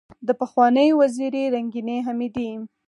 [0.27, 2.49] دپخوانۍ وزیرې رنګینې حمیدې